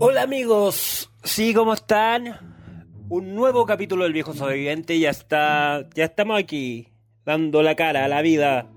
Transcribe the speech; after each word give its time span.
Hola 0.00 0.22
amigos, 0.22 1.10
sí, 1.22 1.52
¿cómo 1.54 1.74
están? 1.74 2.36
Un 3.08 3.34
nuevo 3.34 3.66
capítulo 3.66 4.04
del 4.04 4.12
viejo 4.12 4.34
sobreviviente, 4.34 4.98
ya 4.98 5.10
está, 5.10 5.88
ya 5.94 6.04
estamos 6.04 6.38
aquí, 6.38 6.88
dando 7.24 7.62
la 7.62 7.74
cara 7.74 8.04
a 8.04 8.08
la 8.08 8.22
vida. 8.22 8.68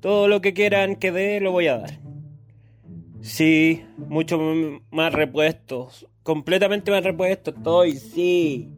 Todo 0.00 0.28
lo 0.28 0.40
que 0.40 0.52
quieran 0.52 0.96
que 0.96 1.12
dé, 1.12 1.40
lo 1.40 1.52
voy 1.52 1.68
a 1.68 1.78
dar. 1.78 2.00
Sí, 3.20 3.84
mucho 3.96 4.38
más 4.90 5.12
repuestos, 5.12 6.06
completamente 6.22 6.90
más 6.90 7.02
repuestos 7.02 7.54
estoy, 7.56 7.96
sí. 7.96 8.70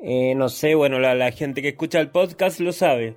Eh, 0.00 0.34
no 0.36 0.48
sé, 0.48 0.76
bueno, 0.76 1.00
la, 1.00 1.32
gente 1.32 1.60
que 1.60 1.70
escucha 1.70 1.98
el 2.00 2.10
podcast 2.10 2.60
lo 2.60 2.72
sabe. 2.72 3.16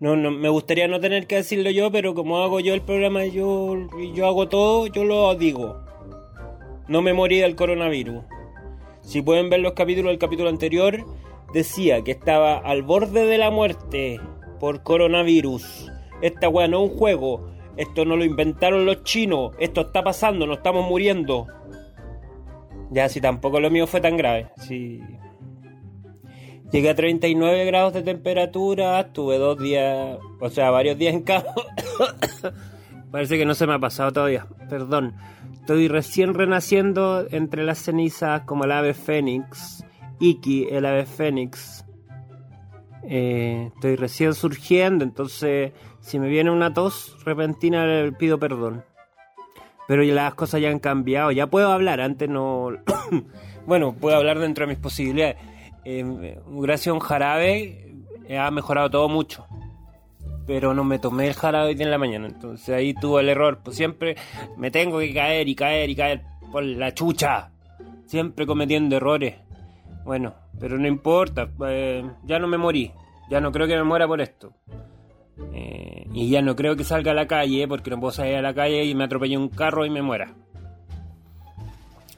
No, 0.00 0.14
no, 0.14 0.30
me 0.30 0.50
gustaría 0.50 0.86
no 0.86 1.00
tener 1.00 1.26
que 1.26 1.36
decirlo 1.36 1.70
yo, 1.70 1.90
pero 1.90 2.14
como 2.14 2.38
hago 2.38 2.60
yo 2.60 2.74
el 2.74 2.82
programa, 2.82 3.24
yo, 3.24 3.74
yo 4.14 4.26
hago 4.26 4.48
todo, 4.48 4.86
yo 4.86 5.04
lo 5.04 5.34
digo. 5.34 5.82
No 6.88 7.00
me 7.00 7.14
morí 7.14 7.38
del 7.38 7.56
coronavirus. 7.56 8.22
Si 9.00 9.22
pueden 9.22 9.48
ver 9.48 9.60
los 9.60 9.72
capítulos 9.72 10.10
del 10.10 10.18
capítulo 10.18 10.50
anterior, 10.50 11.04
decía 11.54 12.02
que 12.02 12.10
estaba 12.10 12.58
al 12.58 12.82
borde 12.82 13.24
de 13.24 13.38
la 13.38 13.50
muerte 13.50 14.20
por 14.60 14.82
coronavirus. 14.82 15.90
Esta 16.20 16.50
weá 16.50 16.68
no 16.68 16.84
es 16.84 16.90
un 16.90 16.98
juego. 16.98 17.48
Esto 17.78 18.04
no 18.04 18.16
lo 18.16 18.24
inventaron 18.24 18.84
los 18.84 19.04
chinos. 19.04 19.54
Esto 19.58 19.82
está 19.82 20.04
pasando, 20.04 20.46
nos 20.46 20.58
estamos 20.58 20.86
muriendo. 20.86 21.46
Ya, 22.90 23.08
si 23.08 23.20
tampoco 23.20 23.58
lo 23.58 23.70
mío 23.70 23.86
fue 23.86 24.00
tan 24.00 24.16
grave. 24.16 24.48
Si... 24.56 25.00
Llegué 26.72 26.90
a 26.90 26.94
39 26.94 27.64
grados 27.64 27.92
de 27.92 28.02
temperatura, 28.02 29.00
estuve 29.00 29.38
dos 29.38 29.58
días, 29.58 30.18
o 30.40 30.50
sea, 30.50 30.70
varios 30.70 30.98
días 30.98 31.14
en 31.14 31.22
cama. 31.22 31.44
Parece 33.10 33.38
que 33.38 33.46
no 33.46 33.54
se 33.54 33.66
me 33.66 33.74
ha 33.74 33.78
pasado 33.78 34.12
todavía, 34.12 34.46
perdón. 34.68 35.14
Estoy 35.60 35.88
recién 35.88 36.34
renaciendo 36.34 37.26
entre 37.30 37.64
las 37.64 37.78
cenizas 37.78 38.42
como 38.42 38.64
el 38.64 38.72
ave 38.72 38.94
fénix. 38.94 39.84
Iki, 40.18 40.68
el 40.70 40.86
ave 40.86 41.06
fénix. 41.06 41.84
Eh, 43.04 43.70
estoy 43.74 43.94
recién 43.94 44.34
surgiendo, 44.34 45.04
entonces 45.04 45.72
si 46.00 46.18
me 46.18 46.28
viene 46.28 46.50
una 46.50 46.74
tos 46.74 47.16
repentina 47.24 47.86
le 47.86 48.10
pido 48.12 48.38
perdón. 48.38 48.84
Pero 49.86 50.02
las 50.02 50.34
cosas 50.34 50.60
ya 50.60 50.70
han 50.70 50.80
cambiado, 50.80 51.30
ya 51.30 51.46
puedo 51.46 51.70
hablar, 51.70 52.00
antes 52.00 52.28
no... 52.28 52.70
bueno, 53.66 53.94
puedo 53.94 54.16
hablar 54.16 54.40
dentro 54.40 54.66
de 54.66 54.74
mis 54.74 54.78
posibilidades. 54.78 55.36
Eh, 55.88 56.38
gracias 56.48 56.88
a 56.88 56.94
un 56.94 57.00
jarabe 57.00 57.94
eh, 58.28 58.38
ha 58.38 58.50
mejorado 58.50 58.90
todo 58.90 59.08
mucho 59.08 59.46
pero 60.46 60.74
no 60.74 60.84
me 60.84 60.98
tomé 60.98 61.26
el 61.26 61.34
jarabe 61.34 61.70
hoy 61.70 61.82
en 61.82 61.90
la 61.90 61.98
mañana. 61.98 62.28
Entonces 62.28 62.68
ahí 62.68 62.94
tuvo 62.94 63.20
el 63.20 63.28
error. 63.28 63.58
Pues 63.62 63.76
siempre 63.76 64.16
me 64.56 64.70
tengo 64.70 65.00
que 65.00 65.12
caer 65.12 65.48
y 65.48 65.54
caer 65.54 65.90
y 65.90 65.96
caer 65.96 66.22
por 66.52 66.64
la 66.64 66.94
chucha. 66.94 67.50
Siempre 68.06 68.46
cometiendo 68.46 68.96
errores. 68.96 69.34
Bueno, 70.04 70.34
pero 70.60 70.78
no 70.78 70.86
importa. 70.86 71.48
Eh, 71.68 72.08
ya 72.24 72.38
no 72.38 72.46
me 72.46 72.58
morí. 72.58 72.92
Ya 73.28 73.40
no 73.40 73.50
creo 73.50 73.66
que 73.66 73.76
me 73.76 73.82
muera 73.82 74.06
por 74.06 74.20
esto. 74.20 74.52
Eh, 75.52 76.06
y 76.12 76.30
ya 76.30 76.40
no 76.40 76.54
creo 76.54 76.76
que 76.76 76.84
salga 76.84 77.10
a 77.10 77.14
la 77.14 77.26
calle 77.26 77.66
porque 77.66 77.90
no 77.90 77.98
puedo 77.98 78.12
salir 78.12 78.36
a 78.36 78.42
la 78.42 78.54
calle 78.54 78.84
y 78.84 78.94
me 78.94 79.04
atropelle 79.04 79.36
un 79.36 79.48
carro 79.48 79.84
y 79.84 79.90
me 79.90 80.00
muera. 80.00 80.32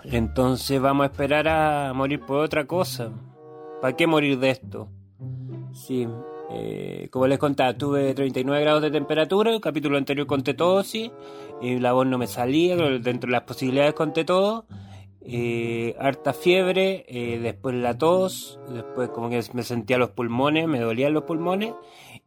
Entonces 0.05 0.81
vamos 0.81 1.05
a 1.05 1.07
esperar 1.11 1.49
a 1.49 1.93
morir 1.95 2.21
por 2.21 2.41
otra 2.41 2.67
cosa. 2.67 3.11
¿Para 3.81 3.97
qué 3.97 4.07
morir 4.07 4.39
de 4.39 4.51
esto? 4.51 4.89
Sí, 5.73 6.09
eh, 6.51 7.09
como 7.11 7.27
les 7.27 7.39
contaba, 7.39 7.75
tuve 7.75 8.15
39 8.15 8.63
grados 8.63 8.83
de 8.83 8.91
temperatura, 8.91 9.53
el 9.53 9.61
capítulo 9.61 9.99
anterior 9.99 10.27
conté 10.27 10.55
todo, 10.55 10.83
sí, 10.83 11.13
y 11.61 11.79
la 11.79 11.93
voz 11.93 12.07
no 12.07 12.19
me 12.19 12.27
salía, 12.27 12.77
dentro 12.77 13.29
de 13.29 13.33
las 13.33 13.43
posibilidades 13.43 13.95
conté 13.95 14.25
todo. 14.25 14.67
Eh, 15.21 15.95
harta 15.99 16.33
fiebre, 16.33 17.05
eh, 17.07 17.39
después 17.39 17.75
la 17.75 17.99
tos, 17.99 18.59
después 18.73 19.11
como 19.11 19.29
que 19.29 19.43
me 19.53 19.63
sentía 19.63 19.99
los 19.99 20.11
pulmones, 20.11 20.67
me 20.67 20.81
dolían 20.81 21.13
los 21.13 21.25
pulmones, 21.25 21.75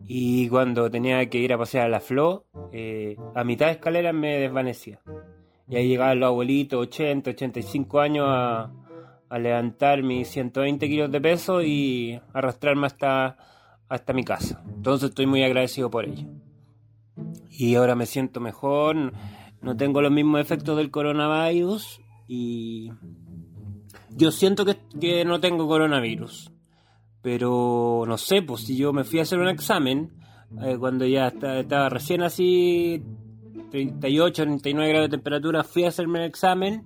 y 0.07 0.47
cuando 0.49 0.89
tenía 0.91 1.27
que 1.29 1.39
ir 1.39 1.51
a 1.51 1.57
pasear 1.57 1.87
a 1.87 1.89
la 1.89 1.99
flor, 1.99 2.45
a 3.35 3.43
mitad 3.43 3.65
de 3.67 3.71
escalera 3.73 4.13
me 4.13 4.37
desvanecía. 4.37 4.99
Y 5.67 5.77
ahí 5.77 5.87
llegaban 5.87 6.19
los 6.19 6.27
abuelitos, 6.27 6.79
80, 6.81 7.31
85 7.31 7.99
años, 7.99 8.25
a, 8.27 8.71
a 9.31 9.39
levantar 9.39 10.03
mis 10.03 10.27
120 10.27 10.87
kilos 10.87 11.11
de 11.11 11.21
peso 11.21 11.61
y 11.61 12.19
arrastrarme 12.33 12.87
hasta 12.87 13.37
hasta 13.91 14.13
mi 14.13 14.23
casa. 14.23 14.63
Entonces 14.73 15.09
estoy 15.09 15.25
muy 15.25 15.43
agradecido 15.43 15.91
por 15.91 16.05
ello. 16.05 16.25
Y 17.49 17.75
ahora 17.75 17.93
me 17.93 18.05
siento 18.05 18.39
mejor, 18.39 19.11
no 19.61 19.75
tengo 19.75 20.01
los 20.01 20.13
mismos 20.13 20.39
efectos 20.39 20.77
del 20.77 20.91
coronavirus 20.91 21.99
y 22.25 22.89
yo 24.09 24.31
siento 24.31 24.65
que, 24.65 25.25
no 25.25 25.41
tengo 25.41 25.67
coronavirus. 25.67 26.53
Pero 27.21 28.05
no 28.07 28.17
sé, 28.17 28.41
pues 28.41 28.61
si 28.61 28.77
yo 28.77 28.93
me 28.93 29.03
fui 29.03 29.19
a 29.19 29.23
hacer 29.23 29.39
un 29.39 29.49
examen, 29.49 30.13
eh, 30.63 30.77
cuando 30.79 31.05
ya 31.05 31.27
estaba, 31.27 31.89
recién 31.89 32.23
así, 32.23 33.03
38, 33.71 34.43
39 34.43 34.89
grados 34.89 35.09
de 35.09 35.17
temperatura, 35.17 35.65
fui 35.65 35.83
a 35.83 35.89
hacerme 35.89 36.19
el 36.19 36.25
examen 36.25 36.85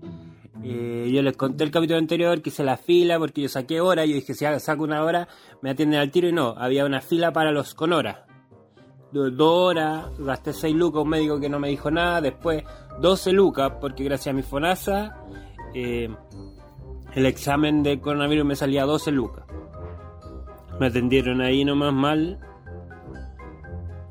eh, 0.67 1.11
yo 1.11 1.21
les 1.21 1.37
conté 1.37 1.63
el 1.63 1.69
capítulo 1.69 1.99
anterior 1.99 2.41
que 2.41 2.49
hice 2.49 2.63
la 2.63 2.77
fila 2.77 3.19
porque 3.19 3.41
yo 3.41 3.49
saqué 3.49 3.81
hora. 3.81 4.03
Yo 4.05 4.15
dije, 4.15 4.33
si 4.33 4.45
saco 4.59 4.83
una 4.83 5.03
hora, 5.03 5.27
me 5.61 5.69
atienden 5.69 5.99
al 5.99 6.09
tiro. 6.09 6.27
Y 6.27 6.33
no, 6.33 6.55
había 6.57 6.85
una 6.85 7.01
fila 7.01 7.31
para 7.31 7.51
los 7.51 7.75
con 7.75 7.93
hora. 7.93 8.25
Dos 9.11 9.39
horas, 9.39 10.07
gasté 10.17 10.53
6 10.53 10.75
lucas, 10.75 11.03
un 11.03 11.09
médico 11.09 11.39
que 11.39 11.49
no 11.49 11.59
me 11.59 11.69
dijo 11.69 11.91
nada. 11.91 12.19
Después 12.19 12.63
12 12.99 13.31
lucas, 13.31 13.73
porque 13.79 14.03
gracias 14.03 14.33
a 14.33 14.35
mi 14.35 14.41
FONASA, 14.41 15.23
eh, 15.75 16.09
el 17.13 17.25
examen 17.27 17.83
de 17.83 18.01
coronavirus 18.01 18.45
me 18.45 18.55
salía 18.55 18.85
12 18.85 19.11
lucas. 19.11 19.45
Me 20.79 20.87
atendieron 20.87 21.41
ahí 21.41 21.63
nomás 21.63 21.93
mal. 21.93 22.39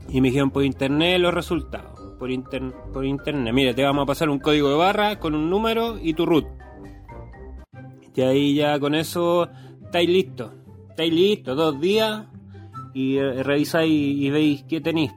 Y 0.08 0.20
me 0.20 0.28
dijeron 0.28 0.52
por 0.52 0.62
internet 0.62 1.18
los 1.18 1.34
resultados 1.34 1.93
por, 2.18 2.30
por 2.92 3.04
internet. 3.04 3.54
Mira, 3.54 3.74
te 3.74 3.82
vamos 3.82 4.02
a 4.04 4.06
pasar 4.06 4.28
un 4.28 4.38
código 4.38 4.68
de 4.70 4.76
barra 4.76 5.18
con 5.18 5.34
un 5.34 5.50
número 5.50 5.98
y 6.00 6.14
tu 6.14 6.26
root. 6.26 6.46
Y 8.14 8.20
ahí 8.20 8.54
ya 8.54 8.78
con 8.78 8.94
eso 8.94 9.48
estáis 9.82 10.08
listos. 10.08 10.52
Estáis 10.90 11.12
listos, 11.12 11.56
dos 11.56 11.80
días 11.80 12.26
y 12.92 13.16
eh, 13.16 13.42
revisáis 13.42 13.92
y, 13.92 14.30
veis 14.30 14.64
qué 14.68 14.80
tenéis. 14.80 15.12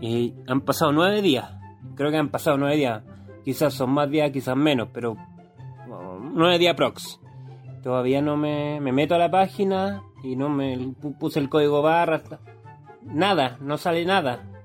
Y 0.00 0.34
han 0.46 0.62
pasado 0.62 0.92
nueve 0.92 1.22
días. 1.22 1.52
Creo 1.94 2.10
que 2.10 2.16
han 2.16 2.28
pasado 2.28 2.58
nueve 2.58 2.76
días. 2.76 3.02
Quizás 3.44 3.74
son 3.74 3.90
más 3.90 4.10
días, 4.10 4.30
quizás 4.30 4.56
menos, 4.56 4.88
pero 4.92 5.16
nueve 6.32 6.58
días 6.58 6.74
prox. 6.74 7.20
Todavía 7.82 8.20
no 8.20 8.36
me, 8.36 8.80
me 8.80 8.92
meto 8.92 9.14
a 9.14 9.18
la 9.18 9.30
página 9.30 10.02
y 10.22 10.36
no 10.36 10.48
me 10.48 10.92
puse 11.18 11.38
el 11.38 11.48
código 11.48 11.80
barra. 11.80 12.22
Nada, 13.02 13.56
no 13.60 13.78
sale 13.78 14.04
nada. 14.04 14.57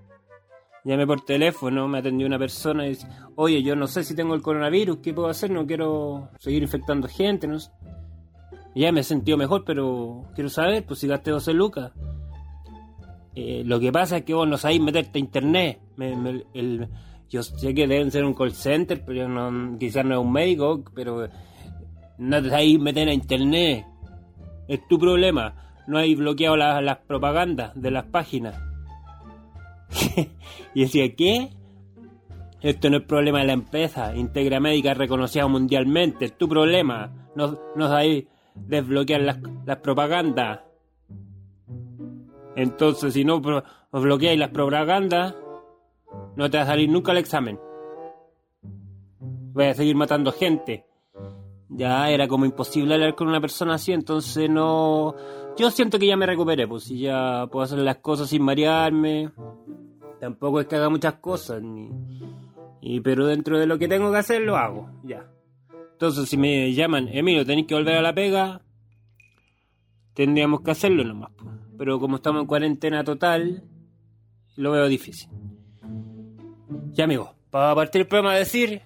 Llamé 0.86 1.08
por 1.08 1.22
teléfono, 1.22 1.88
me 1.88 2.00
atendió 2.00 2.28
una 2.28 2.38
persona 2.38 2.86
y 2.86 2.90
dice, 2.90 3.08
oye, 3.36 3.64
yo 3.64 3.74
no 3.76 3.88
sé 3.88 4.04
si 4.04 4.16
tengo 4.16 4.36
el 4.36 4.42
coronavirus, 4.42 4.98
¿qué 4.98 5.14
puedo 5.14 5.30
hacer? 5.30 5.50
No 5.50 5.66
quiero 5.66 6.30
seguir 6.40 6.62
infectando 6.62 7.08
gente, 7.08 7.48
no 7.48 7.58
Ya 8.76 8.92
me 8.92 9.00
he 9.00 9.04
sentido 9.04 9.38
mejor, 9.38 9.64
pero 9.64 10.26
quiero 10.36 10.50
saber, 10.50 10.86
pues 10.86 11.00
si 11.00 11.08
gasté 11.08 11.32
12 11.32 11.54
lucas. 11.54 11.92
Eh, 13.34 13.64
lo 13.66 13.80
que 13.80 13.94
pasa 13.94 14.18
es 14.18 14.24
que 14.26 14.34
vos 14.34 14.48
no 14.48 14.58
sabéis 14.58 14.82
meterte 14.82 15.20
a 15.20 15.22
internet. 15.22 15.80
yo 17.30 17.44
sé 17.44 17.74
que 17.74 17.88
deben 17.88 18.12
ser 18.12 18.26
un 18.26 18.34
call 18.34 18.52
center, 18.52 19.04
pero 19.06 19.30
no, 19.30 19.78
quizás 19.78 20.04
no 20.04 20.16
es 20.16 20.20
un 20.20 20.34
médico, 20.34 20.84
pero 20.94 21.30
no 22.18 22.44
te 22.44 22.50
sabéis 22.50 22.78
meter 22.78 23.08
a 23.08 23.14
internet. 23.14 23.86
Es 24.68 24.86
tu 24.90 25.00
problema. 25.00 25.56
No 25.88 25.97
hay 25.97 26.14
bloqueado 26.16 26.58
las 26.58 26.97
propagandas 27.08 27.72
de 27.74 27.90
las 27.90 28.03
páginas. 28.06 28.72
y 30.73 30.81
decía, 30.81 31.16
¿qué? 31.16 31.49
Esto 32.61 32.90
no 32.90 32.97
es 32.97 33.03
problema 33.03 33.40
de 33.40 33.45
la 33.45 33.53
empresa. 33.53 34.16
Integra 34.16 34.59
Médica 34.59 34.91
es 34.91 34.97
reconocida 34.97 35.47
mundialmente. 35.47 36.25
Es 36.25 36.37
tu 36.37 36.47
problema. 36.47 37.29
No, 37.35 37.57
no 37.75 37.87
sabéis 37.87 38.25
desbloquear 38.55 39.22
las, 39.22 39.40
las 39.66 39.78
propagandas. 39.78 40.61
Entonces, 42.55 43.13
si 43.13 43.25
no 43.25 43.41
os 43.91 44.03
bloqueáis 44.03 44.40
las 44.40 44.49
propagandas, 44.49 45.35
no 46.35 46.49
te 46.49 46.57
va 46.57 46.63
a 46.63 46.67
salir 46.67 46.90
nunca 46.90 47.11
el 47.11 47.17
examen. 47.17 47.59
Voy 49.53 49.66
a 49.66 49.73
seguir 49.73 49.95
matando 49.95 50.31
gente. 50.31 50.85
Ya 51.69 52.09
era 52.09 52.28
como 52.28 52.45
imposible 52.45 52.93
hablar 52.93 53.16
con 53.16 53.28
una 53.28 53.41
persona 53.41 53.75
así, 53.75 53.93
entonces 53.93 54.49
no. 54.49 55.16
Yo 55.57 55.72
siento 55.72 55.99
que 55.99 56.07
ya 56.07 56.17
me 56.17 56.25
recuperé, 56.25 56.67
pues 56.67 56.84
si 56.85 56.99
ya 56.99 57.47
puedo 57.51 57.63
hacer 57.63 57.79
las 57.79 57.97
cosas 57.97 58.29
sin 58.29 58.43
marearme. 58.43 59.31
Tampoco 60.23 60.61
es 60.61 60.67
que 60.67 60.78
haga 60.78 60.87
muchas 60.87 61.16
cosas, 61.16 61.61
ni, 61.61 61.90
y, 62.79 63.02
pero 63.02 63.28
dentro 63.28 63.59
de 63.59 63.67
lo 63.67 63.78
que 63.78 63.90
tengo 63.90 64.09
que 64.09 64.20
hacer 64.20 64.41
lo 64.41 64.55
hago, 64.55 64.90
ya. 65.03 65.29
Entonces, 65.91 66.29
si 66.29 66.37
me 66.37 66.72
llaman, 66.72 67.09
Emilio, 67.09 67.46
tenéis 67.46 67.67
que 67.67 67.75
volver 67.75 67.97
a 67.97 68.02
la 68.02 68.16
pega, 68.16 68.61
tendríamos 70.14 70.61
que 70.61 70.72
hacerlo 70.72 71.03
nomás. 71.03 71.29
Pero 71.78 71.99
como 71.99 72.16
estamos 72.16 72.40
en 72.40 72.47
cuarentena 72.47 73.03
total, 73.03 73.66
lo 74.55 74.72
veo 74.72 74.87
difícil. 74.87 75.29
Ya, 76.93 77.03
amigos, 77.03 77.31
para 77.49 77.76
partir 77.76 78.03
el 78.03 78.08
programa, 78.08 78.34
decir. 78.34 78.81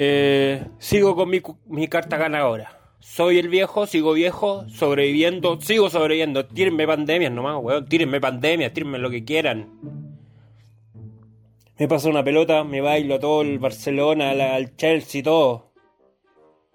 eh, 0.00 0.66
sigo 0.78 1.14
con 1.14 1.30
mi, 1.30 1.40
mi 1.66 1.86
carta 1.86 2.16
ganadora. 2.16 2.76
Soy 3.02 3.40
el 3.40 3.48
viejo, 3.48 3.88
sigo 3.88 4.12
viejo, 4.12 4.64
sobreviviendo, 4.68 5.60
sigo 5.60 5.90
sobreviviendo. 5.90 6.46
Tírenme 6.46 6.86
pandemias 6.86 7.32
nomás, 7.32 7.58
weón. 7.60 7.84
Tírenme 7.86 8.20
pandemias, 8.20 8.72
tírenme 8.72 8.98
lo 8.98 9.10
que 9.10 9.24
quieran. 9.24 9.68
Me 11.78 11.88
paso 11.88 12.08
una 12.08 12.22
pelota, 12.22 12.62
me 12.62 12.80
bailo 12.80 13.16
a 13.16 13.18
todo 13.18 13.42
el 13.42 13.58
Barcelona, 13.58 14.30
al, 14.30 14.40
al 14.40 14.76
Chelsea, 14.76 15.20
todo. 15.20 15.72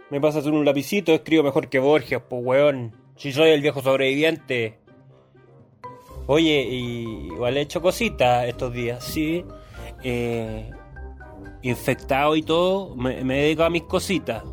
Me 0.09 0.19
pasas 0.19 0.45
un 0.47 0.65
lapicito, 0.65 1.13
escribo 1.13 1.43
mejor 1.43 1.69
que 1.69 1.79
Borges, 1.79 2.19
pues 2.27 2.43
weón. 2.43 2.93
Si 3.15 3.31
soy 3.31 3.51
el 3.51 3.61
viejo 3.61 3.81
sobreviviente. 3.81 4.79
Oye, 6.25 6.67
y 6.69 7.27
igual 7.27 7.55
he 7.55 7.61
hecho 7.61 7.81
cositas 7.81 8.45
estos 8.47 8.73
días, 8.73 9.01
sí. 9.01 9.45
Eh, 10.03 10.69
infectado 11.61 12.35
y 12.35 12.43
todo, 12.43 12.97
me, 12.97 13.23
me 13.23 13.39
he 13.39 13.43
dedicado 13.43 13.67
a 13.67 13.69
mis 13.69 13.83
cositas. 13.83 14.43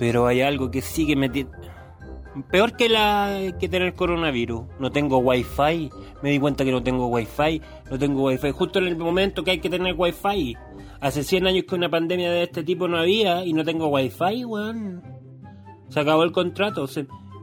Pero 0.00 0.26
hay 0.26 0.40
algo 0.40 0.70
que 0.70 0.80
sí 0.80 1.06
que 1.06 1.14
me. 1.14 1.30
Peor 2.50 2.74
que 2.76 2.88
la 2.88 3.38
que 3.60 3.68
tener 3.68 3.94
coronavirus. 3.94 4.62
No 4.80 4.90
tengo 4.90 5.18
wifi. 5.18 5.90
Me 6.22 6.30
di 6.30 6.38
cuenta 6.40 6.64
que 6.64 6.72
no 6.72 6.82
tengo 6.82 7.06
wifi. 7.08 7.60
No 7.90 7.98
tengo 7.98 8.24
wifi. 8.24 8.50
Justo 8.50 8.78
en 8.78 8.86
el 8.86 8.96
momento 8.96 9.44
que 9.44 9.50
hay 9.52 9.58
que 9.60 9.68
tener 9.68 9.94
wifi. 9.96 10.56
Hace 11.00 11.22
100 11.22 11.46
años 11.46 11.64
que 11.68 11.74
una 11.74 11.90
pandemia 11.90 12.30
de 12.30 12.44
este 12.44 12.62
tipo 12.64 12.88
no 12.88 12.96
había 12.96 13.44
y 13.44 13.52
no 13.52 13.62
tengo 13.64 13.88
wifi, 13.88 14.44
weón. 14.44 15.02
Se 15.88 16.00
acabó 16.00 16.22
el 16.22 16.32
contrato. 16.32 16.88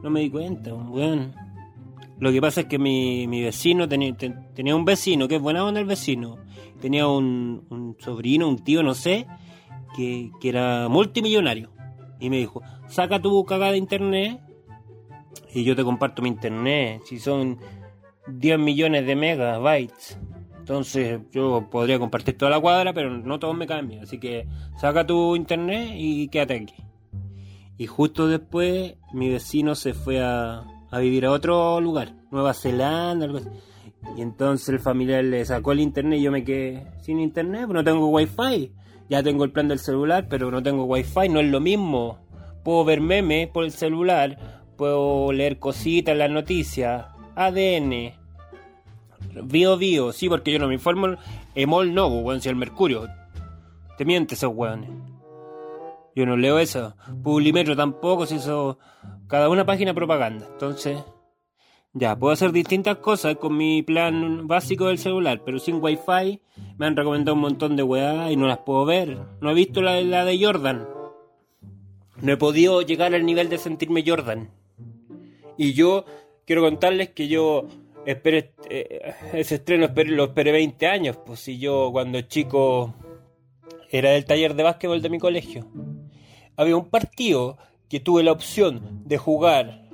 no 0.02 0.10
me 0.10 0.20
di 0.20 0.30
cuenta, 0.30 0.74
weón. 0.74 1.32
Lo 2.18 2.32
que 2.32 2.40
pasa 2.40 2.62
es 2.62 2.66
que 2.66 2.80
mi, 2.80 3.28
mi 3.28 3.40
vecino 3.42 3.86
tenía, 3.88 4.12
ten- 4.16 4.48
tenía 4.52 4.74
un 4.74 4.84
vecino, 4.84 5.28
que 5.28 5.36
es 5.36 5.40
buena 5.40 5.64
onda 5.64 5.78
el 5.78 5.86
vecino. 5.86 6.38
Tenía 6.80 7.06
un, 7.06 7.64
un 7.70 7.96
sobrino, 8.00 8.48
un 8.48 8.58
tío, 8.58 8.82
no 8.82 8.94
sé, 8.94 9.28
que, 9.96 10.32
que 10.40 10.48
era 10.48 10.88
multimillonario. 10.88 11.70
Y 12.20 12.30
me 12.30 12.38
dijo, 12.38 12.62
saca 12.88 13.20
tu 13.20 13.44
cagada 13.44 13.72
de 13.72 13.78
internet 13.78 14.40
y 15.54 15.64
yo 15.64 15.76
te 15.76 15.84
comparto 15.84 16.22
mi 16.22 16.28
internet. 16.28 17.02
Si 17.04 17.18
son 17.18 17.58
10 18.28 18.58
millones 18.58 19.06
de 19.06 19.16
megabytes. 19.16 20.18
Entonces 20.58 21.20
yo 21.32 21.68
podría 21.70 21.98
compartir 21.98 22.36
toda 22.36 22.50
la 22.50 22.60
cuadra, 22.60 22.92
pero 22.92 23.10
no 23.10 23.38
todos 23.38 23.56
me 23.56 23.66
cambian. 23.66 24.02
Así 24.02 24.18
que 24.18 24.46
saca 24.78 25.06
tu 25.06 25.34
internet 25.34 25.92
y 25.94 26.28
quédate 26.28 26.56
aquí. 26.56 26.84
Y 27.78 27.86
justo 27.86 28.26
después 28.28 28.96
mi 29.12 29.30
vecino 29.30 29.74
se 29.74 29.94
fue 29.94 30.20
a, 30.20 30.64
a 30.90 30.98
vivir 30.98 31.24
a 31.24 31.32
otro 31.32 31.80
lugar, 31.80 32.14
Nueva 32.30 32.52
Zelanda, 32.52 33.24
algo 33.24 33.38
así. 33.38 33.48
Y 34.16 34.22
entonces 34.22 34.68
el 34.68 34.80
familiar 34.80 35.24
le 35.24 35.44
sacó 35.44 35.72
el 35.72 35.80
internet 35.80 36.18
y 36.18 36.22
yo 36.22 36.32
me 36.32 36.44
quedé 36.44 36.86
sin 37.00 37.20
internet, 37.20 37.62
pues 37.66 37.74
no 37.74 37.84
tengo 37.84 38.08
wifi. 38.08 38.72
Ya 39.08 39.22
tengo 39.22 39.44
el 39.44 39.52
plan 39.52 39.68
del 39.68 39.78
celular, 39.78 40.26
pero 40.28 40.50
no 40.50 40.62
tengo 40.62 40.84
wifi, 40.84 41.28
no 41.28 41.40
es 41.40 41.46
lo 41.46 41.60
mismo. 41.60 42.18
Puedo 42.62 42.84
ver 42.84 43.00
memes 43.00 43.48
por 43.48 43.64
el 43.64 43.72
celular, 43.72 44.62
puedo 44.76 45.32
leer 45.32 45.58
cositas 45.58 46.16
las 46.16 46.30
noticias, 46.30 47.06
ADN, 47.34 48.12
Bio 49.44 49.76
Bio, 49.76 50.12
sí, 50.12 50.28
porque 50.28 50.52
yo 50.52 50.58
no 50.58 50.68
me 50.68 50.74
informo. 50.74 51.16
Emol 51.54 51.94
no, 51.94 52.08
pues, 52.08 52.24
weón, 52.24 52.40
si 52.40 52.48
el 52.48 52.56
Mercurio. 52.56 53.08
Te 53.96 54.04
miente 54.04 54.34
esos 54.34 54.52
weones. 54.54 54.90
Yo 56.14 56.26
no 56.26 56.36
leo 56.36 56.58
eso. 56.58 56.94
Publimetro 57.22 57.76
tampoco, 57.76 58.26
si 58.26 58.36
eso. 58.36 58.78
Cada 59.26 59.48
una 59.48 59.64
página 59.64 59.94
propaganda. 59.94 60.46
Entonces. 60.52 60.98
Ya, 61.94 62.16
puedo 62.18 62.32
hacer 62.32 62.52
distintas 62.52 62.98
cosas 62.98 63.36
con 63.36 63.56
mi 63.56 63.82
plan 63.82 64.46
básico 64.46 64.86
del 64.86 64.98
celular, 64.98 65.42
pero 65.44 65.58
sin 65.58 65.82
wifi 65.82 66.40
me 66.76 66.86
han 66.86 66.96
recomendado 66.96 67.34
un 67.34 67.40
montón 67.40 67.76
de 67.76 67.82
weá 67.82 68.30
y 68.30 68.36
no 68.36 68.46
las 68.46 68.58
puedo 68.58 68.84
ver. 68.84 69.18
No 69.40 69.50
he 69.50 69.54
visto 69.54 69.80
la, 69.80 70.00
la 70.02 70.24
de 70.24 70.44
Jordan. 70.44 70.86
No 72.20 72.32
he 72.32 72.36
podido 72.36 72.82
llegar 72.82 73.14
al 73.14 73.24
nivel 73.24 73.48
de 73.48 73.58
sentirme 73.58 74.04
Jordan. 74.06 74.50
Y 75.56 75.72
yo 75.72 76.04
quiero 76.44 76.62
contarles 76.62 77.10
que 77.10 77.26
yo 77.26 77.66
esperé 78.06 78.52
eh, 78.70 79.14
ese 79.32 79.56
estreno 79.56 79.88
lo 79.94 80.24
esperé 80.24 80.52
20 80.52 80.86
años, 80.86 81.18
pues 81.24 81.40
si 81.40 81.58
yo 81.58 81.90
cuando 81.92 82.20
chico 82.22 82.94
era 83.90 84.10
del 84.10 84.24
taller 84.24 84.54
de 84.54 84.62
básquetbol 84.62 85.02
de 85.02 85.10
mi 85.10 85.18
colegio. 85.18 85.66
Había 86.56 86.76
un 86.76 86.90
partido 86.90 87.56
que 87.88 88.00
tuve 88.00 88.22
la 88.22 88.32
opción 88.32 89.02
de 89.04 89.18
jugar 89.18 89.88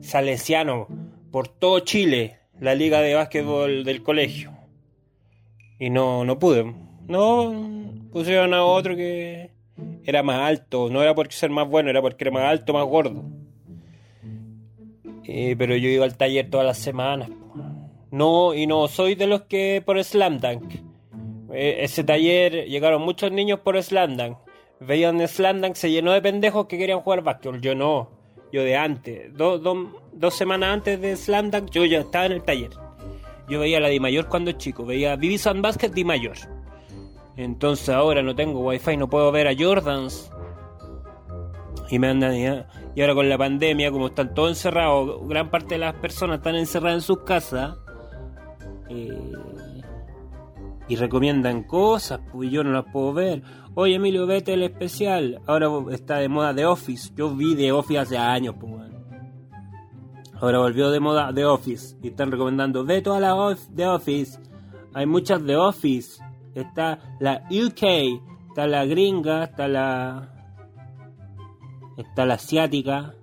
salesiano 0.00 0.88
por 1.36 1.48
todo 1.48 1.80
Chile, 1.80 2.38
la 2.60 2.74
liga 2.74 3.02
de 3.02 3.12
básquetbol 3.12 3.84
del 3.84 4.02
colegio. 4.02 4.52
Y 5.78 5.90
no, 5.90 6.24
no 6.24 6.38
pude. 6.38 6.74
No, 7.08 7.52
pusieron 8.10 8.54
a 8.54 8.64
otro 8.64 8.96
que 8.96 9.50
era 10.04 10.22
más 10.22 10.38
alto. 10.38 10.88
No 10.88 11.02
era 11.02 11.14
por 11.14 11.30
ser 11.30 11.50
más 11.50 11.68
bueno, 11.68 11.90
era 11.90 12.00
porque 12.00 12.24
era 12.24 12.30
más 12.30 12.44
alto, 12.44 12.72
más 12.72 12.86
gordo. 12.86 13.22
Eh, 15.24 15.54
pero 15.58 15.76
yo 15.76 15.90
iba 15.90 16.06
al 16.06 16.16
taller 16.16 16.48
todas 16.48 16.66
las 16.66 16.78
semanas. 16.78 17.28
No, 18.10 18.54
y 18.54 18.66
no 18.66 18.88
soy 18.88 19.14
de 19.14 19.26
los 19.26 19.42
que 19.42 19.82
por 19.84 20.02
Slam 20.02 20.38
Dunk. 20.38 20.76
Eh, 21.52 21.80
ese 21.80 22.02
taller 22.02 22.64
llegaron 22.64 23.02
muchos 23.02 23.30
niños 23.30 23.60
por 23.60 23.76
Slam 23.82 24.16
Dunk. 24.16 24.38
Veían 24.80 25.20
Slam 25.28 25.60
Dunk, 25.60 25.74
se 25.74 25.90
llenó 25.90 26.12
de 26.12 26.22
pendejos 26.22 26.64
que 26.64 26.78
querían 26.78 27.00
jugar 27.00 27.20
básquetbol. 27.20 27.60
Yo 27.60 27.74
no. 27.74 28.15
Yo 28.52 28.62
de 28.62 28.76
antes. 28.76 29.34
Do- 29.36 29.58
do- 29.58 30.00
dos 30.12 30.34
semanas 30.34 30.70
antes 30.74 31.00
de 31.00 31.16
Slam 31.16 31.50
Dunk, 31.50 31.70
yo 31.70 31.84
ya 31.84 32.00
estaba 32.00 32.26
en 32.26 32.32
el 32.32 32.42
taller. 32.42 32.70
Yo 33.48 33.60
veía 33.60 33.80
la 33.80 33.88
Di 33.88 34.00
Mayor 34.00 34.28
cuando 34.28 34.52
chico. 34.52 34.84
Veía 34.84 35.16
Vivis 35.16 35.46
and 35.46 35.62
Basket 35.62 35.90
Di 35.90 36.04
Mayor. 36.04 36.36
Entonces 37.36 37.88
ahora 37.90 38.22
no 38.22 38.34
tengo 38.34 38.60
wifi, 38.60 38.96
no 38.96 39.08
puedo 39.10 39.30
ver 39.30 39.46
a 39.48 39.54
Jordans. 39.56 40.30
Y 41.90 41.98
me 41.98 42.08
andan 42.08 42.36
ya. 42.40 42.66
Y 42.94 43.00
ahora 43.02 43.14
con 43.14 43.28
la 43.28 43.36
pandemia, 43.38 43.90
como 43.92 44.06
están 44.08 44.34
todos 44.34 44.50
encerrados, 44.50 45.28
gran 45.28 45.50
parte 45.50 45.74
de 45.74 45.78
las 45.80 45.94
personas 45.94 46.38
están 46.38 46.56
encerradas 46.56 46.96
en 46.96 47.02
sus 47.02 47.18
casas. 47.24 47.76
eh, 48.88 49.32
y 50.88 50.94
recomiendan 50.96 51.64
cosas, 51.64 52.20
pues 52.32 52.48
yo 52.50 52.62
no 52.62 52.70
las 52.70 52.84
puedo 52.92 53.12
ver. 53.12 53.42
Oye, 53.78 53.96
Emilio, 53.96 54.26
vete 54.26 54.54
el 54.54 54.62
especial. 54.62 55.40
Ahora 55.46 55.68
está 55.92 56.16
de 56.16 56.28
moda 56.30 56.54
The 56.54 56.64
Office. 56.66 57.12
Yo 57.14 57.34
vi 57.36 57.54
The 57.54 57.72
Office 57.72 57.98
hace 58.00 58.16
años, 58.18 58.54
pues. 58.58 58.72
Ahora 60.40 60.58
volvió 60.58 60.90
de 60.90 60.98
moda 60.98 61.32
The 61.32 61.44
Office. 61.44 61.96
Y 62.02 62.08
están 62.08 62.30
recomendando, 62.30 62.84
ve 62.84 63.02
toda 63.02 63.20
la 63.20 63.34
of- 63.34 63.68
The 63.74 63.86
Office. 63.86 64.38
Hay 64.94 65.04
muchas 65.06 65.44
The 65.44 65.56
Office. 65.56 66.22
Está 66.54 66.98
la 67.20 67.42
UK, 67.50 67.82
está 68.48 68.66
la 68.66 68.84
gringa, 68.86 69.44
está 69.44 69.68
la... 69.68 70.32
Está 71.98 72.24
la 72.26 72.34
asiática, 72.34 73.14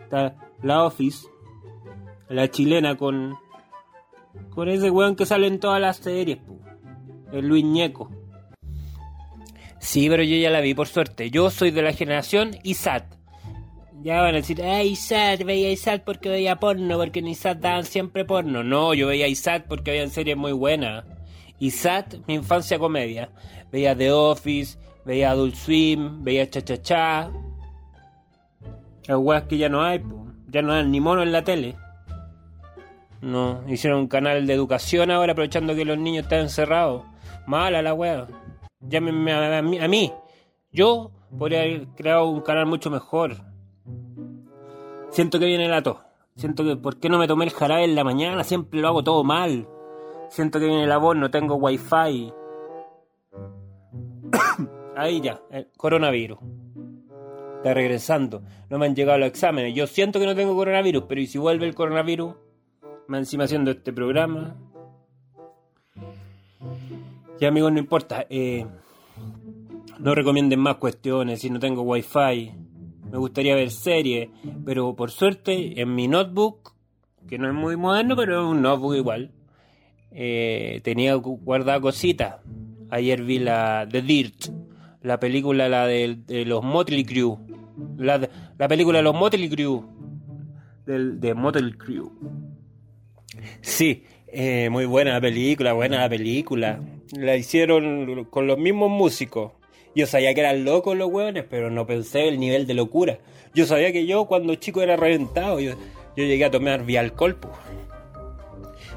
está 0.00 0.34
la 0.62 0.84
Office, 0.84 1.26
la 2.28 2.50
chilena 2.50 2.96
con... 2.96 3.34
Con 4.50 4.68
ese 4.68 4.90
weón 4.90 5.14
que 5.16 5.24
sale 5.26 5.46
en 5.46 5.58
todas 5.60 5.80
las 5.80 5.96
series, 5.98 6.38
po. 6.38 6.58
el 7.32 7.46
Luis 7.48 7.64
Ñeco. 7.64 8.10
Sí, 9.84 10.08
pero 10.08 10.22
yo 10.22 10.36
ya 10.38 10.48
la 10.48 10.62
vi, 10.62 10.72
por 10.72 10.88
suerte. 10.88 11.30
Yo 11.30 11.50
soy 11.50 11.70
de 11.70 11.82
la 11.82 11.92
generación 11.92 12.56
ISAT. 12.62 13.04
Ya 14.02 14.22
van 14.22 14.34
a 14.34 14.38
decir, 14.38 14.62
ay, 14.62 14.88
ISAT, 14.88 15.44
veía 15.44 15.70
ISAT 15.70 16.04
porque 16.04 16.30
veía 16.30 16.56
porno, 16.56 16.96
porque 16.96 17.18
en 17.18 17.28
ISAT 17.28 17.58
daban 17.58 17.84
siempre 17.84 18.24
porno. 18.24 18.64
No, 18.64 18.94
yo 18.94 19.08
veía 19.08 19.28
ISAT 19.28 19.66
porque 19.68 19.90
habían 19.90 20.08
series 20.08 20.38
muy 20.38 20.52
buenas. 20.52 21.04
ISAT, 21.58 22.14
mi 22.26 22.32
infancia 22.32 22.78
comedia. 22.78 23.28
Veía 23.70 23.94
The 23.94 24.10
Office, 24.10 24.78
veía 25.04 25.32
Adult 25.32 25.54
Swim, 25.54 26.24
veía 26.24 26.48
Cha 26.48 26.62
Cha 26.62 26.80
Cha. 26.80 27.30
Las 29.06 29.18
weas 29.18 29.42
que 29.42 29.58
ya 29.58 29.68
no 29.68 29.84
hay, 29.84 29.98
po. 29.98 30.28
ya 30.48 30.62
no 30.62 30.72
hay 30.72 30.86
ni 30.86 30.98
mono 30.98 31.22
en 31.22 31.30
la 31.30 31.44
tele. 31.44 31.76
No, 33.20 33.62
hicieron 33.68 34.00
un 34.00 34.08
canal 34.08 34.46
de 34.46 34.54
educación 34.54 35.10
ahora 35.10 35.32
aprovechando 35.32 35.74
que 35.74 35.84
los 35.84 35.98
niños 35.98 36.24
están 36.24 36.40
encerrados. 36.40 37.02
Mala 37.46 37.82
la 37.82 37.92
wea. 37.92 38.26
Llámenme 38.88 39.32
a, 39.32 39.58
a 39.58 39.58
a 39.58 39.88
mí. 39.88 40.12
Yo 40.72 41.10
podría 41.38 41.60
haber 41.60 41.88
creado 41.88 42.28
un 42.28 42.40
canal 42.40 42.66
mucho 42.66 42.90
mejor. 42.90 43.36
Siento 45.10 45.38
que 45.38 45.46
viene 45.46 45.68
la 45.68 45.82
tos. 45.82 45.98
Siento 46.36 46.64
que, 46.64 46.76
¿por 46.76 46.98
qué 46.98 47.08
no 47.08 47.18
me 47.18 47.28
tomé 47.28 47.44
el 47.44 47.52
jarabe 47.52 47.84
en 47.84 47.94
la 47.94 48.02
mañana? 48.02 48.42
Siempre 48.42 48.80
lo 48.80 48.88
hago 48.88 49.04
todo 49.04 49.22
mal. 49.22 49.68
Siento 50.28 50.58
que 50.58 50.66
viene 50.66 50.86
la 50.86 50.98
voz, 50.98 51.16
no 51.16 51.30
tengo 51.30 51.54
wifi. 51.54 52.32
Ahí 54.96 55.20
ya, 55.20 55.40
el 55.50 55.68
coronavirus. 55.76 56.38
Está 57.56 57.72
regresando. 57.72 58.42
No 58.68 58.78
me 58.78 58.86
han 58.86 58.96
llegado 58.96 59.18
los 59.18 59.28
exámenes. 59.28 59.74
Yo 59.74 59.86
siento 59.86 60.18
que 60.18 60.26
no 60.26 60.34
tengo 60.34 60.56
coronavirus, 60.56 61.04
pero 61.08 61.20
¿y 61.20 61.28
si 61.28 61.38
vuelve 61.38 61.66
el 61.66 61.74
coronavirus? 61.74 62.34
Me 63.06 63.18
encima 63.18 63.44
haciendo 63.44 63.70
este 63.70 63.92
programa. 63.92 64.56
Ya 67.40 67.48
amigos, 67.48 67.72
no 67.72 67.78
importa. 67.78 68.26
eh, 68.30 68.66
no 69.98 70.14
recomienden 70.14 70.60
más 70.60 70.76
cuestiones 70.76 71.40
si 71.40 71.50
no 71.50 71.58
tengo 71.58 71.82
wifi. 71.82 72.52
me 73.10 73.18
gustaría 73.18 73.54
ver 73.54 73.70
series, 73.70 74.28
pero 74.64 74.94
por 74.94 75.10
suerte 75.10 75.80
en 75.80 75.94
mi 75.94 76.08
notebook, 76.08 76.74
que 77.28 77.38
no 77.38 77.48
es 77.48 77.54
muy 77.54 77.76
moderno, 77.76 78.16
pero 78.16 78.42
es 78.42 78.46
un 78.46 78.62
notebook 78.62 78.96
igual, 78.96 79.30
eh, 80.10 80.80
tenía 80.84 81.14
guardada 81.14 81.80
cositas. 81.80 82.36
Ayer 82.90 83.22
vi 83.22 83.38
la 83.38 83.86
The 83.90 84.02
Dirt, 84.02 84.46
la 85.02 85.18
película 85.18 85.68
la 85.68 85.86
de, 85.86 86.44
los 86.46 86.62
Motley 86.62 87.04
Crew, 87.04 87.38
la, 87.96 88.28
la 88.58 88.68
película 88.68 88.98
de 88.98 89.04
los 89.04 89.14
Motley 89.14 89.48
Crew, 89.48 89.84
del, 90.86 91.20
de 91.20 91.34
Motley 91.34 91.72
Crew. 91.72 92.10
Sí, 93.60 94.04
eh, 94.34 94.68
muy 94.68 94.84
buena 94.84 95.12
la 95.12 95.20
película, 95.20 95.72
buena 95.72 96.00
la 96.00 96.08
película. 96.08 96.80
La 97.12 97.36
hicieron 97.36 98.24
con 98.24 98.46
los 98.46 98.58
mismos 98.58 98.90
músicos. 98.90 99.52
Yo 99.94 100.06
sabía 100.06 100.34
que 100.34 100.40
eran 100.40 100.64
locos 100.64 100.96
los 100.96 101.08
hueones, 101.08 101.44
pero 101.48 101.70
no 101.70 101.86
pensé 101.86 102.26
el 102.26 102.40
nivel 102.40 102.66
de 102.66 102.74
locura. 102.74 103.18
Yo 103.54 103.64
sabía 103.64 103.92
que 103.92 104.06
yo 104.06 104.24
cuando 104.24 104.56
chico 104.56 104.82
era 104.82 104.96
reventado, 104.96 105.60
yo, 105.60 105.74
yo 106.16 106.24
llegué 106.24 106.44
a 106.44 106.50
tomar 106.50 106.84
vialcohol. 106.84 107.38
alcohol 107.40 107.52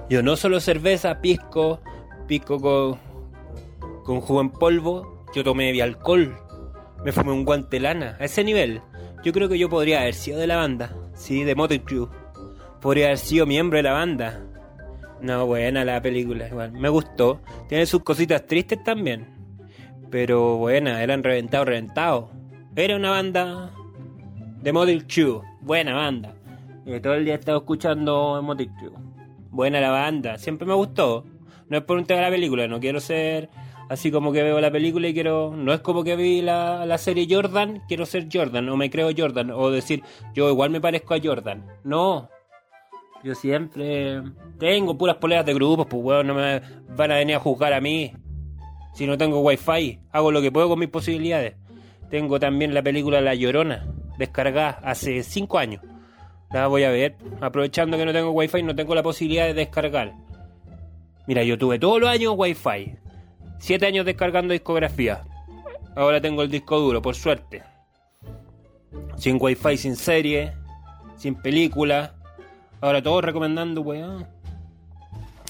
Yo 0.10 0.24
no 0.24 0.36
solo 0.36 0.60
cerveza, 0.60 1.22
pisco, 1.22 1.82
pisco 2.28 2.60
con, 2.60 3.00
con 4.04 4.22
jugo 4.22 4.42
en 4.42 4.50
polvo, 4.50 5.24
yo 5.36 5.44
tomé 5.44 5.72
vialcohol. 5.72 6.36
Me 7.06 7.12
fumé 7.12 7.32
un 7.32 7.46
guante 7.46 7.80
lana, 7.80 8.18
a 8.20 8.26
ese 8.26 8.44
nivel. 8.44 8.82
Yo 9.24 9.34
creo 9.34 9.50
que 9.50 9.60
yo 9.60 9.70
podría 9.70 10.02
haber 10.02 10.16
sido 10.16 10.40
de 10.40 10.48
la 10.48 10.56
banda, 10.56 10.96
sí, 11.14 11.44
de 11.44 11.54
Motor 11.54 11.82
Crew. 11.82 12.10
Podría 12.82 13.06
haber 13.06 13.20
sido 13.20 13.46
miembro 13.46 13.78
de 13.78 13.84
la 13.84 13.94
banda. 13.94 14.42
No, 15.22 15.46
buena 15.46 15.84
la 15.84 16.02
película, 16.02 16.48
igual. 16.48 16.72
Me 16.74 16.90
gustó. 16.90 17.42
Tiene 17.68 17.86
sus 17.86 18.04
cositas 18.04 18.46
tristes 18.46 18.84
también. 18.84 19.26
Pero 20.10 20.58
buena, 20.58 21.02
eran 21.04 21.24
reventados, 21.24 21.68
reventados. 21.68 22.26
Era 22.76 22.96
una 22.96 23.12
banda 23.12 23.72
de 24.62 24.72
Model 24.72 25.08
Crew. 25.08 25.42
Buena 25.62 25.94
banda. 25.96 26.36
Y 26.86 27.00
todo 27.00 27.16
el 27.16 27.26
día 27.26 27.34
he 27.34 27.38
estado 27.38 27.58
escuchando 27.58 28.42
Model 28.42 28.70
Crew. 28.80 28.94
Buena 29.50 29.82
la 29.82 29.90
banda. 29.90 30.38
Siempre 30.38 30.68
me 30.68 30.74
gustó. 30.74 31.26
No 31.70 31.78
es 31.78 31.84
por 31.84 31.98
un 31.98 32.06
tema 32.06 32.22
de 32.22 32.26
la 32.28 32.32
película. 32.32 32.68
No 32.68 32.80
quiero 32.80 33.00
ser 33.00 33.50
así 33.90 34.12
como 34.12 34.32
que 34.32 34.44
veo 34.44 34.62
la 34.62 34.72
película 34.72 35.08
y 35.08 35.14
quiero. 35.14 35.54
No 35.56 35.74
es 35.74 35.82
como 35.82 36.04
que 36.04 36.16
vi 36.16 36.42
la, 36.42 36.86
la 36.86 36.98
serie 36.98 37.28
Jordan. 37.30 37.82
Quiero 37.88 38.06
ser 38.06 38.28
Jordan. 38.32 38.70
O 38.70 38.78
me 38.78 38.90
creo 38.90 39.10
Jordan. 39.18 39.52
O 39.52 39.72
decir, 39.72 40.04
yo 40.34 40.50
igual 40.50 40.70
me 40.70 40.80
parezco 40.80 41.14
a 41.14 41.20
Jordan. 41.22 41.66
No. 41.84 42.30
Yo 43.24 43.36
siempre 43.36 44.22
tengo 44.60 44.98
puras 44.98 45.18
poleas 45.18 45.46
de 45.46 45.54
grupos, 45.54 45.88
pues 45.88 46.04
weón, 46.04 46.28
no 46.28 46.36
me 46.36 46.62
van 46.96 47.12
a 47.12 47.16
venir 47.16 47.36
a 47.36 47.40
juzgar 47.40 47.74
a 47.74 47.82
mí. 47.82 48.14
Si 48.94 49.06
no 49.06 49.18
tengo 49.18 49.42
wifi, 49.42 50.00
hago 50.12 50.32
lo 50.32 50.42
que 50.42 50.52
puedo 50.52 50.70
con 50.70 50.80
mis 50.80 50.90
posibilidades. 50.90 51.56
Tengo 52.10 52.40
también 52.40 52.74
la 52.74 52.82
película 52.82 53.22
La 53.22 53.36
Llorona, 53.36 53.86
descargada 54.18 54.80
hace 54.84 55.24
5 55.24 55.58
años. 55.58 55.82
La 56.52 56.68
voy 56.68 56.84
a 56.84 56.90
ver, 56.90 57.18
aprovechando 57.42 57.98
que 57.98 58.06
no 58.06 58.14
tengo 58.14 58.32
wifi, 58.32 58.64
no 58.64 58.76
tengo 58.76 58.96
la 58.96 59.04
posibilidad 59.04 59.46
de 59.46 59.54
descargar. 59.54 60.14
Mira, 61.28 61.44
yo 61.44 61.58
tuve 61.58 61.78
todos 61.78 62.00
los 62.00 62.10
años 62.10 62.34
wifi. 62.38 62.96
7 63.60 63.86
años 63.86 64.06
descargando 64.06 64.54
discografía. 64.54 65.24
Ahora 65.96 66.22
tengo 66.22 66.44
el 66.44 66.50
disco 66.50 66.80
duro, 66.80 67.02
por 67.02 67.16
suerte. 67.16 67.64
Sin 69.18 69.38
wifi, 69.40 69.76
sin 69.78 69.96
serie, 69.96 70.54
sin 71.18 71.36
película 71.36 72.16
Ahora 72.80 73.02
todos 73.02 73.24
recomendando, 73.24 73.82
weón. 73.82 74.28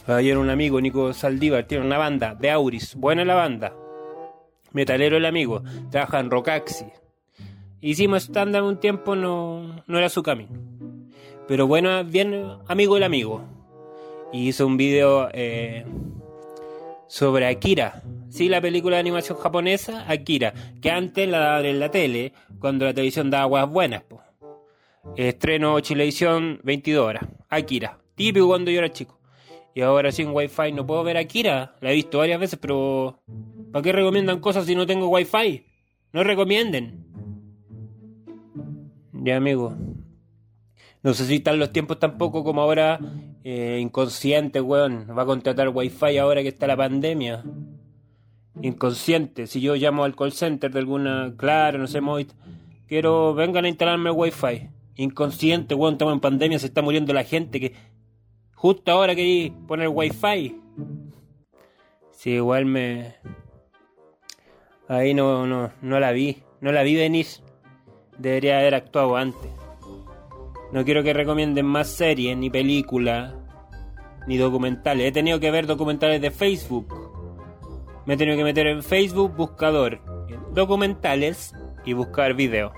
Ayer 0.07 0.37
un 0.37 0.49
amigo, 0.49 0.79
Nico 0.79 1.11
Saldívar, 1.11 1.65
tiene 1.65 1.85
una 1.85 1.97
banda 1.97 2.33
de 2.33 2.49
Auris. 2.49 2.95
Buena 2.95 3.25
la 3.25 3.35
banda. 3.35 3.73
Metalero 4.71 5.17
el 5.17 5.25
amigo. 5.25 5.61
Trabaja 5.91 6.21
en 6.21 6.31
Rocaxi. 6.31 6.85
Hicimos 7.81 8.23
estándar 8.23 8.63
un 8.63 8.79
tiempo, 8.79 9.15
no, 9.17 9.83
no 9.85 9.97
era 9.97 10.07
su 10.07 10.23
camino. 10.23 10.57
Pero 11.47 11.67
bueno, 11.67 12.03
bien 12.05 12.57
amigo 12.67 12.95
el 12.95 13.03
amigo. 13.03 13.43
Y 14.31 14.47
hizo 14.47 14.65
un 14.65 14.77
video 14.77 15.29
eh, 15.33 15.85
sobre 17.07 17.47
Akira. 17.47 18.03
Sí, 18.29 18.47
la 18.47 18.61
película 18.61 18.95
de 18.95 19.01
animación 19.01 19.37
japonesa, 19.37 20.05
Akira. 20.09 20.53
Que 20.81 20.91
antes 20.91 21.27
la 21.27 21.39
daban 21.39 21.65
en 21.65 21.79
la 21.79 21.91
tele, 21.91 22.31
cuando 22.59 22.85
la 22.85 22.93
televisión 22.93 23.29
daba 23.29 23.43
aguas 23.43 23.69
buenas, 23.69 24.03
po. 24.03 24.21
Estreno 25.15 25.79
Chilevisión 25.79 26.59
22 26.63 27.05
horas. 27.05 27.23
Akira. 27.49 27.99
Típico 28.15 28.47
cuando 28.47 28.71
yo 28.71 28.79
era 28.79 28.91
chico. 28.91 29.19
Y 29.73 29.81
ahora 29.81 30.11
sin 30.11 30.29
wifi 30.29 30.71
no 30.71 30.85
puedo 30.87 31.03
ver 31.03 31.17
Akira. 31.17 31.75
La 31.81 31.91
he 31.91 31.95
visto 31.95 32.17
varias 32.17 32.39
veces, 32.39 32.59
pero 32.59 33.21
¿para 33.71 33.83
qué 33.83 33.91
recomiendan 33.91 34.39
cosas 34.39 34.65
si 34.65 34.75
no 34.75 34.87
tengo 34.87 35.07
wifi? 35.07 35.65
No 36.13 36.23
recomienden. 36.23 37.05
Ya, 39.13 39.37
amigo. 39.37 39.75
No 41.03 41.13
sé 41.13 41.25
si 41.25 41.35
están 41.35 41.59
los 41.59 41.71
tiempos 41.71 41.99
tampoco 41.99 42.43
como 42.43 42.61
ahora. 42.61 42.99
Eh, 43.43 43.77
inconsciente, 43.79 44.61
weón. 44.61 45.07
Va 45.15 45.23
a 45.23 45.25
contratar 45.25 45.69
wifi 45.69 46.17
ahora 46.17 46.41
que 46.41 46.49
está 46.49 46.65
la 46.65 46.75
pandemia. 46.77 47.43
Inconsciente. 48.61 49.45
Si 49.45 49.61
yo 49.61 49.75
llamo 49.75 50.03
al 50.03 50.15
call 50.15 50.33
center 50.33 50.71
de 50.71 50.79
alguna. 50.79 51.33
Claro, 51.37 51.77
no 51.77 51.87
sé, 51.87 52.01
Quiero. 52.87 53.35
Vengan 53.35 53.65
a 53.65 53.69
instalarme 53.69 54.09
el 54.09 54.15
wifi 54.15 54.69
inconsciente, 54.97 55.75
weón, 55.75 55.93
estamos 55.93 56.13
en 56.13 56.19
pandemia, 56.19 56.59
se 56.59 56.67
está 56.67 56.81
muriendo 56.81 57.13
la 57.13 57.23
gente 57.23 57.59
que 57.59 57.73
justo 58.55 58.91
ahora 58.91 59.15
quería 59.15 59.53
poner 59.67 59.87
wifi. 59.89 60.59
Sí, 62.11 62.31
igual 62.31 62.65
me... 62.65 63.15
Ahí 64.87 65.13
no, 65.13 65.45
no, 65.45 65.71
no 65.81 65.99
la 65.99 66.11
vi, 66.11 66.43
no 66.61 66.71
la 66.71 66.83
vi 66.83 66.95
venir. 66.95 67.27
Debería 68.17 68.59
haber 68.59 68.73
actuado 68.73 69.15
antes. 69.15 69.51
No 70.71 70.83
quiero 70.83 71.03
que 71.03 71.13
recomienden 71.13 71.65
más 71.65 71.87
series, 71.89 72.35
ni 72.35 72.49
películas, 72.49 73.33
ni 74.27 74.37
documentales. 74.37 75.07
He 75.07 75.11
tenido 75.11 75.39
que 75.39 75.51
ver 75.51 75.67
documentales 75.67 76.21
de 76.21 76.31
Facebook. 76.31 76.87
Me 78.05 78.15
he 78.15 78.17
tenido 78.17 78.37
que 78.37 78.43
meter 78.43 78.67
en 78.67 78.81
Facebook, 78.81 79.35
buscador, 79.35 79.99
documentales 80.53 81.53
y 81.85 81.93
buscar 81.93 82.33
videos 82.33 82.71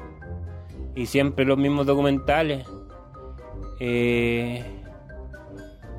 y 0.96 1.06
siempre 1.06 1.46
los 1.46 1.58
mismos 1.58 1.86
documentales. 1.86 2.68
Eh, 3.80 4.64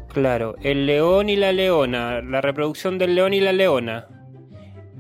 claro, 0.08 0.54
el 0.62 0.86
león 0.86 1.28
y 1.28 1.36
la 1.36 1.52
leona, 1.52 2.20
la 2.20 2.40
reproducción 2.40 2.98
del 2.98 3.14
león 3.14 3.34
y 3.34 3.40
la 3.40 3.52
leona. 3.52 4.08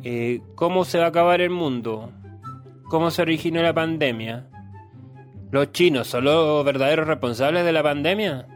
Eh, 0.02 0.40
¿Cómo 0.54 0.84
se 0.84 0.98
va 0.98 1.06
a 1.06 1.08
acabar 1.08 1.40
el 1.40 1.50
mundo? 1.50 2.12
¿Cómo 2.88 3.10
se 3.10 3.22
originó 3.22 3.62
la 3.62 3.74
pandemia? 3.74 4.48
¿Los 5.50 5.72
chinos 5.72 6.08
son 6.08 6.24
los 6.24 6.64
verdaderos 6.64 7.06
responsables 7.06 7.64
de 7.64 7.72
la 7.72 7.82
pandemia? 7.82 8.46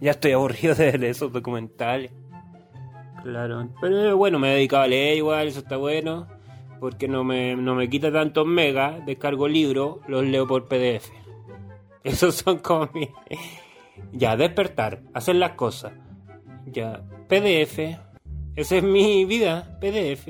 Ya 0.00 0.12
estoy 0.12 0.32
aburrido 0.32 0.74
de 0.74 1.08
esos 1.08 1.32
documentales. 1.32 2.12
Claro, 3.22 3.68
pero 3.80 4.16
bueno, 4.16 4.38
me 4.38 4.52
he 4.52 4.54
dedicado 4.54 4.84
a 4.84 4.86
leer 4.86 5.18
igual, 5.18 5.48
eso 5.48 5.58
está 5.58 5.76
bueno 5.76 6.39
porque 6.80 7.06
no 7.06 7.22
me, 7.22 7.54
no 7.54 7.74
me 7.74 7.90
quita 7.90 8.10
tantos 8.10 8.46
megas, 8.46 9.04
descargo 9.04 9.46
libros, 9.46 9.98
los 10.08 10.24
leo 10.24 10.46
por 10.46 10.66
PDF. 10.66 11.10
Esos 12.04 12.36
son 12.36 12.58
como 12.58 12.88
mi... 12.94 13.08
Ya, 14.12 14.36
despertar, 14.36 15.02
hacer 15.12 15.36
las 15.36 15.52
cosas. 15.52 15.92
Ya, 16.66 17.02
PDF. 17.28 17.78
Esa 18.56 18.76
es 18.76 18.82
mi 18.82 19.26
vida, 19.26 19.78
PDF. 19.80 20.28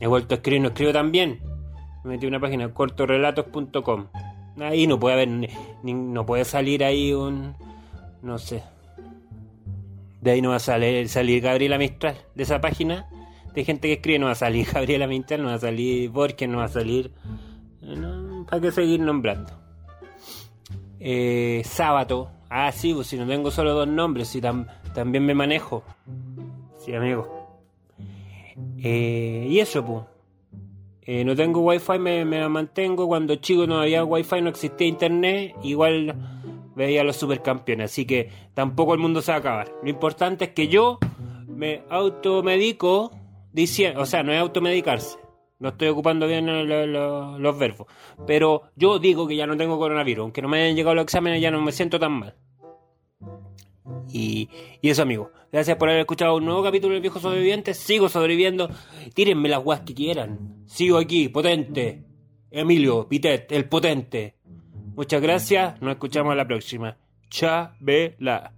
He 0.00 0.06
vuelto 0.08 0.34
a 0.34 0.36
escribir, 0.36 0.60
no 0.60 0.68
escribo 0.68 0.92
también. 0.92 1.40
Me 2.02 2.10
metí 2.10 2.26
una 2.26 2.40
página, 2.40 2.74
cortorelatos.com. 2.74 4.08
Ahí 4.60 4.88
no 4.88 4.98
puede 4.98 5.14
haber, 5.14 5.28
no 5.84 6.26
puede 6.26 6.44
salir 6.44 6.82
ahí 6.82 7.12
un, 7.12 7.54
no 8.22 8.38
sé. 8.38 8.64
De 10.20 10.32
ahí 10.32 10.42
no 10.42 10.50
va 10.50 10.56
a 10.56 10.60
salir, 10.60 11.08
salir 11.08 11.40
Gabriela 11.40 11.78
Mistral. 11.78 12.16
De 12.34 12.42
esa 12.42 12.60
página 12.60 13.08
de 13.54 13.64
gente 13.64 13.88
que 13.88 13.94
escribe, 13.94 14.18
no 14.18 14.26
va 14.26 14.32
a 14.32 14.36
salir 14.36 14.66
Gabriela 14.72 15.06
Mintel, 15.06 15.42
no 15.42 15.48
va 15.48 15.54
a 15.54 15.58
salir 15.58 16.10
Borges, 16.10 16.48
no 16.48 16.58
va 16.58 16.64
a 16.64 16.68
salir. 16.68 17.12
¿Para 18.48 18.62
qué 18.62 18.70
seguir 18.70 19.00
nombrando? 19.00 19.50
Eh, 21.00 21.62
sábado. 21.64 22.30
Ah, 22.48 22.70
sí, 22.70 22.94
pues 22.94 23.08
si 23.08 23.16
no 23.16 23.26
tengo 23.26 23.50
solo 23.50 23.74
dos 23.74 23.88
nombres, 23.88 24.28
si 24.28 24.40
también 24.40 25.24
me 25.24 25.34
manejo. 25.34 25.82
Sí, 26.78 26.94
amigo. 26.94 27.60
Eh, 28.78 29.46
y 29.48 29.58
eso, 29.58 29.84
pues. 29.84 30.04
Eh, 31.04 31.24
no 31.24 31.34
tengo 31.34 31.60
wifi, 31.60 31.98
me, 31.98 32.24
me 32.24 32.48
mantengo. 32.48 33.08
Cuando 33.08 33.34
chico 33.36 33.66
no 33.66 33.80
había 33.80 34.04
wifi, 34.04 34.40
no 34.40 34.50
existía 34.50 34.86
internet. 34.86 35.54
Igual 35.62 36.14
veía 36.76 37.00
a 37.00 37.04
los 37.04 37.16
supercampeones. 37.16 37.90
Así 37.90 38.04
que 38.04 38.30
tampoco 38.54 38.94
el 38.94 39.00
mundo 39.00 39.22
se 39.22 39.32
va 39.32 39.36
a 39.36 39.40
acabar. 39.40 39.72
Lo 39.82 39.90
importante 39.90 40.44
es 40.46 40.50
que 40.52 40.68
yo 40.68 40.98
me 41.48 41.82
automedico 41.90 43.10
diciendo, 43.52 44.00
o 44.00 44.06
sea, 44.06 44.22
no 44.22 44.32
es 44.32 44.38
automedicarse. 44.38 45.18
No 45.58 45.68
estoy 45.68 45.88
ocupando 45.88 46.26
bien 46.26 46.46
los 46.46 47.58
verbos. 47.58 47.86
Pero 48.26 48.62
yo 48.74 48.98
digo 48.98 49.28
que 49.28 49.36
ya 49.36 49.46
no 49.46 49.56
tengo 49.56 49.78
coronavirus. 49.78 50.24
Aunque 50.24 50.42
no 50.42 50.48
me 50.48 50.60
hayan 50.60 50.74
llegado 50.74 50.96
los 50.96 51.04
exámenes, 51.04 51.40
ya 51.40 51.52
no 51.52 51.60
me 51.60 51.70
siento 51.70 52.00
tan 52.00 52.12
mal. 52.12 52.34
Y, 54.10 54.48
y 54.80 54.90
eso, 54.90 55.02
amigos. 55.02 55.28
Gracias 55.52 55.76
por 55.76 55.88
haber 55.88 56.00
escuchado 56.00 56.36
un 56.36 56.46
nuevo 56.46 56.64
capítulo 56.64 56.94
del 56.94 57.02
Viejo 57.02 57.20
Sobreviviente. 57.20 57.74
Sigo 57.74 58.08
sobreviviendo. 58.08 58.70
Tírenme 59.14 59.48
las 59.48 59.62
guas 59.62 59.82
que 59.82 59.94
quieran. 59.94 60.64
Sigo 60.66 60.98
aquí, 60.98 61.28
potente. 61.28 62.02
Emilio 62.50 63.08
Pitet, 63.08 63.50
el 63.52 63.66
potente. 63.66 64.34
Muchas 64.94 65.22
gracias, 65.22 65.80
nos 65.80 65.92
escuchamos 65.92 66.32
a 66.32 66.36
la 66.36 66.46
próxima. 66.46 66.98
Chabela. 67.30 68.52